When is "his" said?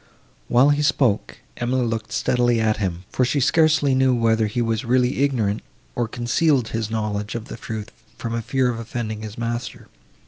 6.69-6.89, 9.21-9.37